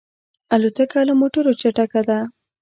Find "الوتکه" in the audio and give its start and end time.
0.53-0.99